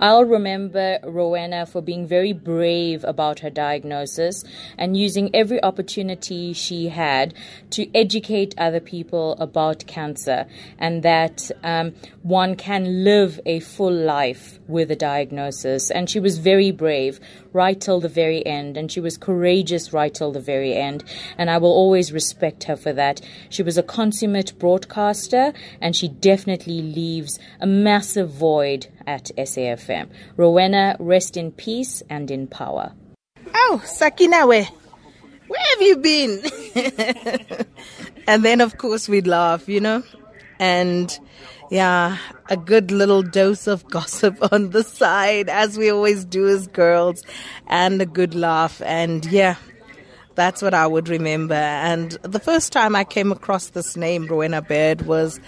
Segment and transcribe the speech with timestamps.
[0.00, 4.44] I'll remember Rowena for being very brave about her diagnosis
[4.76, 7.34] and using every opportunity she had
[7.70, 10.46] to educate other people about cancer
[10.78, 15.90] and that um, one can live a full life with a diagnosis.
[15.90, 17.18] And she was very brave
[17.52, 21.02] right till the very end, and she was courageous right till the very end.
[21.36, 23.20] And I will always respect her for that.
[23.48, 29.30] She was a consummate broadcaster, and she definitely leaves a massive void at
[29.88, 30.10] SAFM.
[30.36, 32.92] Rowena, rest in peace and in power.
[33.54, 34.68] Oh, Sakinawe,
[35.48, 36.42] where have you been?
[38.26, 40.02] and then, of course, we'd laugh, you know?
[40.58, 41.18] And
[41.70, 46.66] yeah, a good little dose of gossip on the side, as we always do as
[46.66, 47.22] girls,
[47.66, 48.82] and a good laugh.
[48.82, 49.56] And yeah,
[50.34, 51.54] that's what I would remember.
[51.54, 55.40] And the first time I came across this name, Rowena Baird, was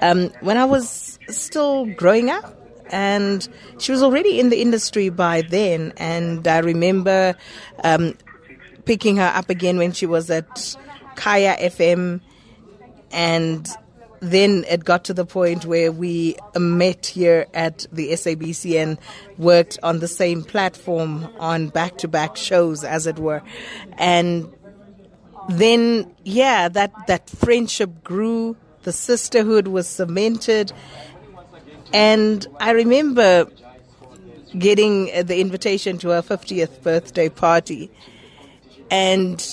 [0.00, 2.54] um, when I was still growing up.
[2.90, 3.46] And
[3.78, 5.92] she was already in the industry by then.
[5.96, 7.36] And I remember
[7.84, 8.14] um,
[8.84, 10.76] picking her up again when she was at
[11.16, 12.20] Kaya FM.
[13.10, 13.68] And
[14.20, 18.98] then it got to the point where we met here at the SABC and
[19.36, 23.42] worked on the same platform on back to back shows, as it were.
[23.96, 24.52] And
[25.48, 30.72] then, yeah, that, that friendship grew, the sisterhood was cemented.
[31.92, 33.48] And I remember
[34.58, 37.90] getting the invitation to her 50th birthday party.
[38.90, 39.44] And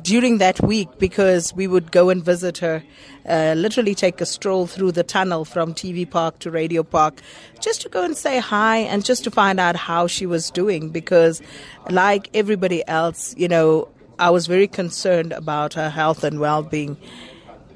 [0.00, 2.82] during that week because we would go and visit her,
[3.28, 7.20] uh, literally take a stroll through the tunnel from TV Park to Radio Park,
[7.60, 10.88] just to go and say hi and just to find out how she was doing.
[10.88, 11.42] Because,
[11.90, 16.96] like everybody else, you know, I was very concerned about her health and well being.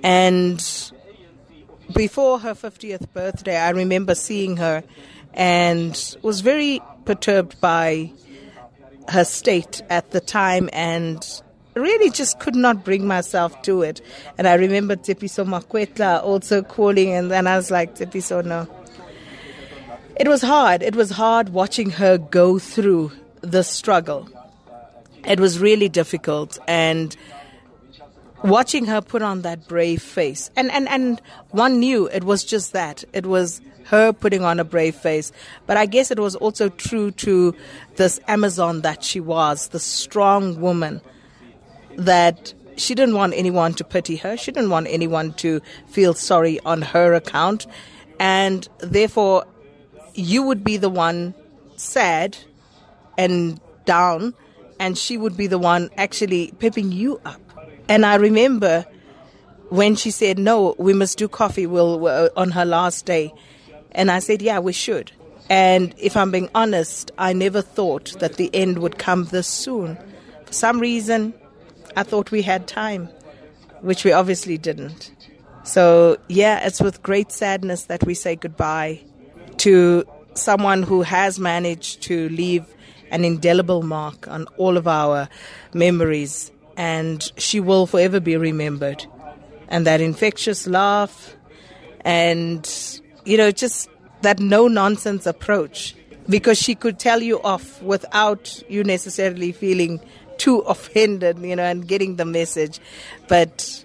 [0.02, 0.60] And
[1.94, 4.82] before her 50th birthday, I remember seeing her
[5.34, 8.12] and was very perturbed by
[9.08, 11.24] her state at the time and
[11.74, 14.00] really just could not bring myself to it.
[14.38, 18.66] And I remember Tsepiso Makwetla also calling, and then I was like, Tsepiso, no.
[20.18, 20.82] It was hard.
[20.82, 23.12] It was hard watching her go through
[23.42, 24.28] the struggle.
[25.24, 26.58] It was really difficult.
[26.66, 27.14] And
[28.42, 30.50] watching her put on that brave face.
[30.56, 31.20] And, and, and
[31.50, 33.04] one knew it was just that.
[33.12, 35.32] It was her putting on a brave face.
[35.66, 37.54] But I guess it was also true to
[37.96, 41.00] this Amazon that she was, the strong woman
[41.96, 44.36] that she didn't want anyone to pity her.
[44.36, 47.66] She didn't want anyone to feel sorry on her account.
[48.18, 49.46] And therefore,
[50.14, 51.34] you would be the one
[51.76, 52.36] sad
[53.16, 54.34] and down,
[54.80, 57.40] and she would be the one actually pipping you up.
[57.88, 58.86] And I remember
[59.68, 63.32] when she said, No, we must do coffee we'll, uh, on her last day.
[63.92, 65.12] And I said, Yeah, we should.
[65.48, 69.96] And if I'm being honest, I never thought that the end would come this soon.
[70.44, 71.34] For some reason,
[71.96, 73.08] I thought we had time,
[73.80, 75.12] which we obviously didn't.
[75.62, 79.00] So, yeah, it's with great sadness that we say goodbye
[79.58, 80.04] to
[80.34, 82.66] someone who has managed to leave
[83.10, 85.28] an indelible mark on all of our
[85.72, 89.06] memories, and she will forever be remembered.
[89.68, 91.34] And that infectious laugh,
[92.02, 93.88] and, you know, just
[94.22, 95.96] that no nonsense approach,
[96.28, 100.00] because she could tell you off without you necessarily feeling
[100.38, 102.78] too offended, you know, and getting the message.
[103.28, 103.84] But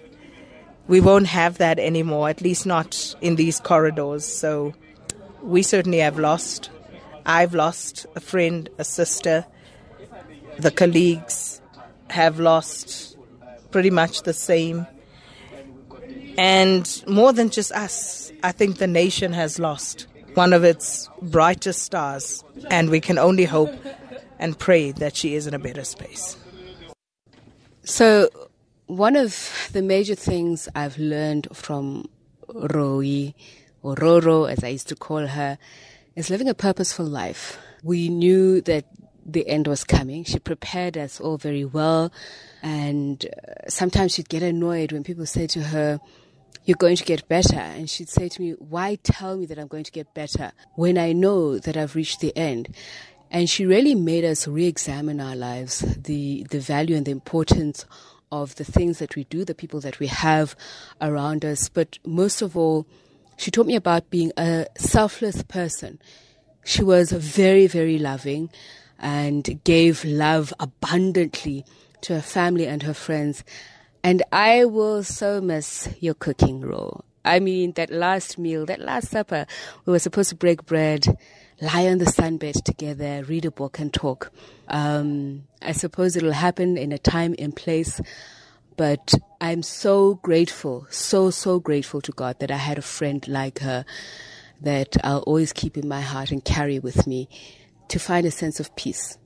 [0.86, 4.24] we won't have that anymore, at least not in these corridors.
[4.24, 4.74] So
[5.42, 6.70] we certainly have lost.
[7.24, 9.46] I've lost a friend, a sister.
[10.58, 11.51] The colleagues
[12.12, 13.16] have lost
[13.70, 14.86] pretty much the same.
[16.38, 21.82] And more than just us, I think the nation has lost one of its brightest
[21.82, 22.44] stars.
[22.70, 23.74] And we can only hope
[24.38, 26.36] and pray that she is in a better space.
[27.84, 28.28] So,
[28.86, 32.08] one of the major things I've learned from
[32.48, 33.34] Roi,
[33.82, 35.58] or Roro as I used to call her,
[36.14, 37.58] is living a purposeful life.
[37.82, 38.84] We knew that
[39.24, 40.24] the end was coming.
[40.24, 42.12] She prepared us all very well.
[42.62, 46.00] And uh, sometimes she'd get annoyed when people say to her,
[46.64, 47.58] you're going to get better.
[47.58, 50.98] And she'd say to me, why tell me that I'm going to get better when
[50.98, 52.74] I know that I've reached the end?
[53.30, 57.86] And she really made us re-examine our lives, the, the value and the importance
[58.30, 60.54] of the things that we do, the people that we have
[61.00, 61.68] around us.
[61.68, 62.86] But most of all,
[63.36, 65.98] she taught me about being a selfless person.
[66.64, 68.50] She was very, very loving
[69.02, 71.66] and gave love abundantly
[72.02, 73.44] to her family and her friends.
[74.02, 77.04] And I will so miss your cooking Ro.
[77.24, 79.46] I mean, that last meal, that last supper,
[79.84, 81.06] we were supposed to break bread
[81.62, 84.32] lie on the sunbed together, read a book, and talk.
[84.66, 88.00] Um, I suppose it'll happen in a time and place,
[88.76, 93.60] but I'm so grateful, so, so grateful to God that I had a friend like
[93.60, 93.84] her
[94.60, 97.28] that I'll always keep in my heart and carry with me
[97.92, 99.18] to find a sense of peace.